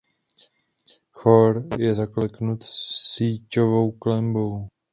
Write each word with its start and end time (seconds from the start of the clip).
Chór 1.15 1.59
je 1.77 1.93
zaklenut 1.93 2.65
síťovou 2.67 3.91
klenbou. 4.01 4.51